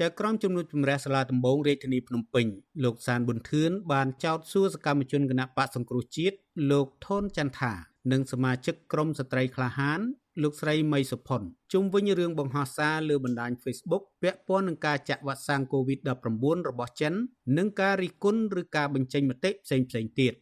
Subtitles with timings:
[0.00, 2.46] ចៅក្រមជំនួយជំរះសាលាដំបងរាជធានីភ្នំពេញ
[2.84, 6.36] លោកសានប៊ុនធឿនបានចោទសួរសកម្មជនគណៈបកសង្គ្រោះជាតិ
[6.70, 7.72] លោកថនចន្ទថា
[8.12, 10.00] និងសមាជិកក្រុមស្ត្រីក្លាហាន
[10.42, 17.14] លោកស្រីមីសុផុនជុំវិញរឿងបង្ហោះសារលើបណ្ដាញ Facebook ពាក់ព័ន្ធនឹងការចាក់វ៉ាក់សាំង COVID-19 របស់ចិន
[17.58, 19.86] និងការរិះគន់ឬការបញ្ចេញមតិផ្សេងៗ
[20.20, 20.34] ទៀត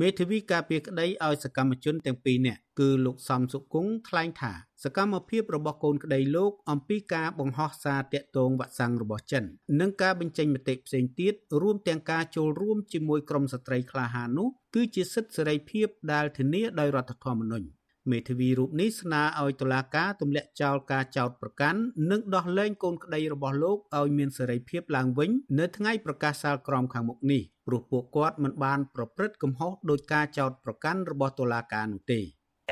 [0.00, 4.52] មេធាវីការពារក្តីឲ្យសកម្មជនទាំងពីរនាក់គឺលោកសំសុគង្គថ្លែងថា
[4.84, 9.44] សកម្មភាពរបស់កូនក្តីលោកអំពីការបង្ហោះសារតាក់ទងវ៉ាក់សាំងរបស់ចិន
[9.80, 17.66] និងការបញ្ចេញមតិផ្សេងទៀតរួមទាំងការចូលរួមជាមួយក្រុមស្ត្រីក្លាហាននោះគឺជាសិទ្ធិសេរីភាពដែលធានាដោយរដ្ឋធម្មនុញ្ញ
[18.10, 21.80] មេធាវីរូបនេះស្នើឲ្យតុលាការទម្លាក់ចោលការចោទប្រកាន់
[22.10, 32.20] និងដោះលែងកូនក្តីរបស់លោកឲ្យមានសេរីភាពឡើងវិញនៅថ្ងៃប្រកាសសាលក្រមខាងមុខនេះព្រោះពួកគាត់មិនបានប្រព្រឹត្តកំហុសដោយការចោទប្រកាន់របស់តុលាការនោះទេ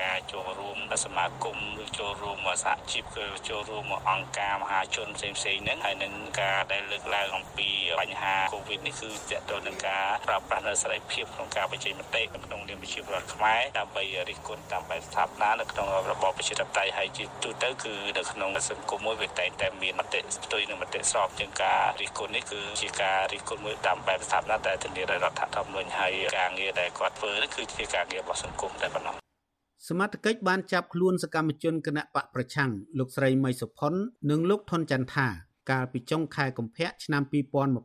[0.01, 0.70] ការចូលរួម
[1.05, 7.69] សមាគមឬចូលរួមសហជីពគឺចូលរួមអង្គការមហាជនផ្សេងផ្សេងហ្នឹងហើយនឹងការដែលលើកឡើងអំពី
[8.01, 29.30] បញ្ហាកូវីដនេះគឺទាក់ទងនឹងការប្រើប្រាស់នៅសេរីភាពក្នុងការបញ្ចេញមតិក្នុងនាមជាប្រជាពលរដ្ឋខ្មែរដើម្បីរិះគន់តាមបែបស្ថាបនានៅក្នុងរបបប្រជាធិបតេយ្យហើយជាទូទៅគឺនៅក្នុងសង្គមមួយវាតែងតែមានមតិផ្ទុយនឹងមតិស្របជាងការរិះគន់នេះគឺជាការរិះគន់មួយតាមបែបស្ថាបនាដែលធានាដោយរដ្ឋធម្មនុញ្ញហើយការងារដែលគាត់ធ្វើនេះគឺជាការងាររបស់សង្គមតែប៉ុណ្ណោះ
[29.89, 33.93] សមត្ថកិច្ចបានចាប់ខ្លួនសកម្មជនគណៈបកប្រឆាំងលោកស្រីមីសុផុន
[34.31, 35.29] និងលោកថនចន្ទថា
[35.71, 37.23] កាលពីចុងខែកុម្ភៈឆ្នាំ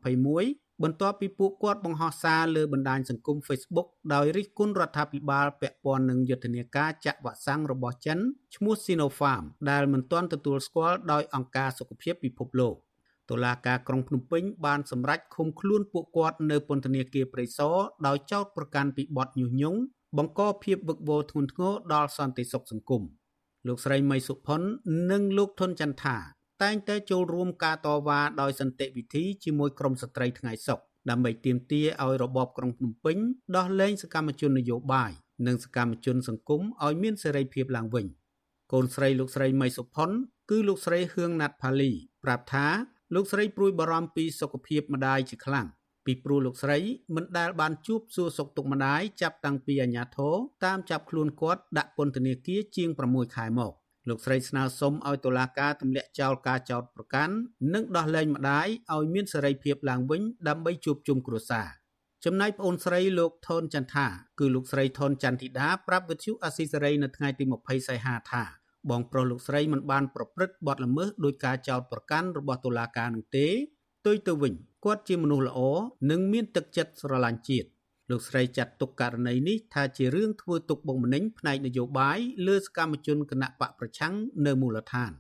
[0.06, 8.20] 2021បន្ទាប់ពីពួកគាត់បង្ហោះសារលើបណ្ដាញសង្គម Facebook ដោយរិះគន់រដ្ឋាភិបាលពាក់ព័ន្ធនឹងយុទ្ធនាការចាក់វ៉ាក់សាំងរបស់ចិន
[8.56, 12.76] ឈ្មោះ Sinopharm ដែលមិនទាន់ទទួលស្គាល់ដោយអង្គការសុខភាពពិភពលោក
[13.30, 17.76] តុលាការក្រុងភ្នំពេញបានសម្រេចឃុំខ្លួនពួកគាត់នៅពន្ធនាគារព្រៃសរ
[18.08, 19.80] ដោយចោទប្រកាន់ពីបទញុះញង់
[20.18, 23.04] បង្កភាពវឹកវរធ្ងន់ធ្ងរដល់សន្តិសុខសង្គម
[23.68, 24.62] លោកស្រីមីសុផុន
[25.12, 26.18] និងលោកថនចន្ទថា
[26.64, 33.18] តែងតែចូលរួមការតវ៉ាដោយសន្តិវិធីជាមួយក្រមស្ត្រីថ្ងៃសុខដើម្បីទាមទារឲ្យរបបក្រុងភ្នំពេញ
[33.56, 35.12] ដោះលែងសកម្មជននយោបាយ
[35.48, 38.06] និងសកម្មជនសង្គមឲ្យមានសេរីភាពឡើងវិញ
[38.74, 40.10] កូនស្រីលោកស្រីមីសុផុន
[40.50, 41.92] គឺលោកស្រីហឿងណាត់ផាលី
[42.24, 42.68] ប្រាប់ថា
[43.16, 45.68] លោកស្រីព្រួយបារម្ភពីសុខភាពម្ដាយជាខ្លាំង
[46.06, 46.80] ពីព្រោះលោកស្រី
[47.16, 50.36] មិនដែលបានជួបសួរសុខទុក្ខម្ដាយចាប់តាំងពីអាញាធរ
[50.66, 53.74] តាមចាប់ខ្លួនគាត់ដាក់ពន្ធនាគារជាង6ខែមក
[54.10, 57.36] លោកស្រីស្នើសុំឲ្យតុលាការទម្លាក់ចោលការចោទប្រកាន់
[57.74, 61.68] និងដោះលែងម្ដាយឲ្យមានសេរីភាពឡើងវិញដើម្បីជួបជុំគ្រួសារ
[62.26, 64.08] ចំណែកប្អូនស្រីលោកថនចន្ទថា
[64.40, 68.44] គឺលោកស្រីថនចន្ទធីតាប្រាប់វិទ្យុអាស៊ីសេរីនៅថ្ងៃទី20សីហាថា
[68.90, 73.48] បងប្រុសលោកស្រីមិនបានប្រព្រឹត្តបទល្មើសដោយការចោទប្រកាន់របស់តុលាការនោះទេ
[74.06, 74.54] ផ្ទុយទៅវិញ
[74.86, 75.60] គាត់ជាមនុស្សល្អ
[76.12, 77.68] និងមានទឹកចិត្តស្រឡាញ់ជាតិ
[78.10, 84.16] លោកស្រីចាត់ទុកករណីនេះថាជារឿងធ្វើទុកបុកម្នេញផ្នែកនយោបាយលើសកម្មជនគណៈបកប្រឆាំង
[84.46, 85.12] នៅមូលដ្ឋាន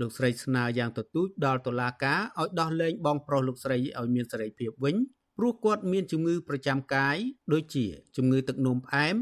[0.00, 4.96] លោកស្រីស្នើយ៉ាងទទូចដល់តុលាការឲ្យដោះលែងបងប្រុសលោកស្រីឲ្យមានសេរីភាពវិញ
[5.38, 7.16] ព្រោះគាត់មានជំងឺប្រចាំកាយ
[7.52, 9.16] ដូចជាជំងឺទឹកនោមផ្អែម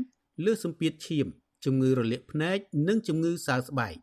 [0.45, 1.27] លើសសម្ពាធឈាម
[1.65, 3.95] ជំងឺរលាកភ្នែកនិងជំងឺសើស្បែក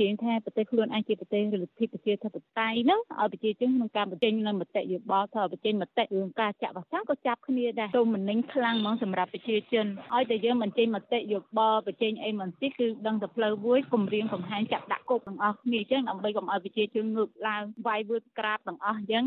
[0.00, 19.24] ជាងថាប្រទេសខ្លួនឯងជាប្រទេសលទ្ធិប្រជាធិបតេយ្យហ្នឹងឲ្យប្រជាជនក្នុងការបញ្ចេញនៅមតិយោបល់ថាបញ្ចេញមតិរឿងការចាក់វ៉ាក់សាំងក៏ចាប់គ្នាដែរទុំមិនញខ្លាំងហ្មងសម្រាប់ប្រជាជនឲ្យតែយើងបញ្ចេញមតិយោបល់បញ្ចេញអីមិនតិចគឺដឹងតែផ្លូវមួយគម្រាមកំហែងចាក់ដាក់គុកទាំងអស់គ្នាអញ្ចឹងដើម្បីកុំឲ្យប្រជាជនងើបឡើងវាយវឺតក្រាបទាំងអស់អញ្ចឹង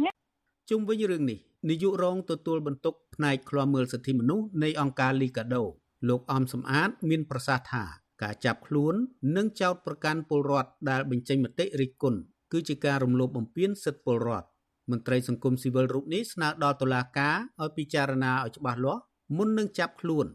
[0.69, 1.39] ជុំវិញរឿងនេះ
[1.69, 5.63] នាយករងទទួលបន្ទុកផ្នែកឃ្លាំមើលសិទ្ធិមនុស្សនៃអង្គការលីកាដូ
[6.09, 7.83] លោកអំសំអាត មានប្រសាសន៍ថា
[8.21, 8.95] ការចាប់ខ្លួន
[9.35, 12.19] និងចោទប្រកាន់ពលរដ្ឋដែលបញ្ចេញមតិរិះគន់
[12.51, 14.47] គឺជាការរំលោភបំពានសិទ្ធិពលរដ្ឋ
[14.91, 19.01] មន្ត្រីសង្គមស៊ីវិលរូបនេះស្នើដល់តុលាការឲ្យពិចារណាឲ្យច្បាស់លាស់
[19.37, 20.25] មុននឹងចាប់ខ្លួន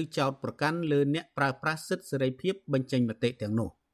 [0.00, 3.70] ឬចោទប្រកាន់លើអ្នកប្រើប្រាស់សិទ្ធិសេរីភាពបញ្ចេញមតិទាំងនោះ។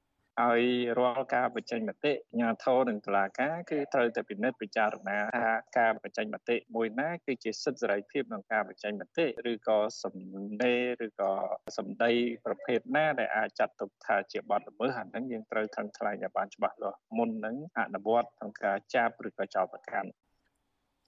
[0.42, 0.64] ឲ្យ
[0.98, 10.16] រាល់ការបញ្ចេញមតិអាជ្ញាធរនិងតុលាការគឺត្រូវតែពិនិត្យពិចារណាថាការបញ្ចេញមតិមួយណាគឺជាសិទ្ធិសេរីភាពក្នុងការបញ្ចេញមតិឬក៏សំ
[10.62, 11.30] ណេរឬក៏
[11.76, 12.12] សម្ដី
[12.44, 20.08] ប្រភេទណាដែលអាចចាត់ទុកថាជាបទល្មើសអាហ្នឹងយើងត្រូវថឹងថ្លែងឲ្យបានច្បាស់លាស់មុននឹងអនុវត្តក្នុងការចាប់ឬក៏ចោទប្រកាន់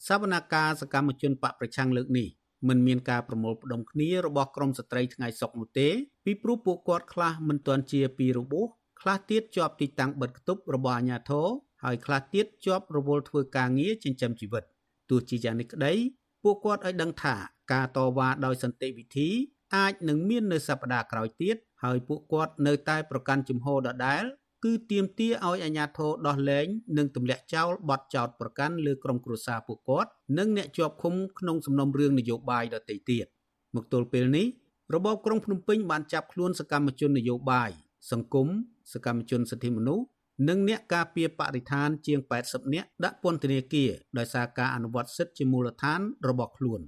[0.06, 2.29] សវនកម្មសកម្មជនបកប្រឆាំងលើកនេះ
[2.69, 5.88] មិនមានការប្រមូលផ្ដុំគ្នារបស់ក្រមស្ត្រីថ្ងៃសុកនោះទេ
[6.25, 8.69] ពីព្រោះពួកគាត់ខ្លះមិនទាន់ជាពីរបួស
[9.00, 11.46] ខ្លះទៀតជាប់ទីតាំងបិទគប់របស់អាជ្ញាធរ
[11.85, 14.64] ហើយខ្លះទៀតជាប់រវល់ធ្វើការងារចិញ្ចឹមជីវិត
[15.11, 15.93] ទោះជាយ៉ាងនេះក្តី
[16.43, 17.35] ពួកគាត់ឲ្យដឹងថា
[17.73, 19.29] ការតវ៉ាដោយសន្តិវិធី
[19.76, 24.25] អាចនឹងមាននៅសប្តាហ៍ក្រោយទៀតហើយពួកគាត់នៅតែប្រកាន់ជំហរដដែល
[24.64, 26.67] គឺទាមទារឲ្យអាជ្ញាធរដោះលែង
[26.99, 33.26] និងទម្លាក់ចោលបទចោទប្រកាន់លើក្រុមគ្រួសារពួកគាត់និងអ្នកជាប់ឃុំក្នុងសំណុំរឿងនយោបាយដទៃទៀត
[33.75, 34.47] មកទល់ពេលនេះ
[34.94, 37.70] របបក្រុងភ្នំពេញបានចាប់ខ្លួនសកម្មជននយោបាយ
[38.11, 38.49] សង្គម
[38.93, 40.05] សកម្មជនសិទ្ធិមនុស្ស
[40.49, 46.81] និងអ្នកការពារបរិស្ថានជាង80នាក់ដាក់ពន្ធនាគារដោយសារការអនុវត្តសិទ្ធិជាមូលដ្ឋានរបស់ខ្លួន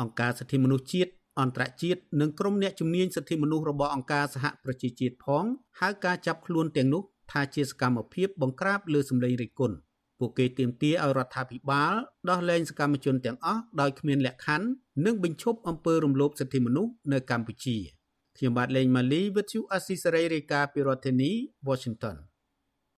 [0.00, 5.44] អង្គការសិទ្ធិមនុស្សជាតិអន្តរជាតិនិងក្រុមអ្នកជំនាញសិទ្ធិមនុស្សរបស់អង្គការសហប្រជាជាតិផង
[5.80, 7.02] ហៅការចាប់ខ្លួនទាំងនោះ
[7.32, 9.76] ថាជាសកម្មភាពបង្ក្រាបលើសម្លេងរិះគន់
[10.18, 11.94] ពួកគេទាមទារឲ្យរដ្ឋាភិបាល
[12.30, 14.68] ដោះលែងសកម្មជនទាំងអស់ដោយគ្មានលក្ខខណ្ឌ
[15.06, 17.76] និងបញ្ឈប់អំពើរំលោភសិទ្ធិមនុស្សនៅកម្ពុជា
[18.38, 21.30] ខ្ញុំបាទលេងម៉ាលីវិទ្យុអស៊ីសេរីរាយការណ៍ពីរដ្ឋធានី
[21.68, 22.16] Washington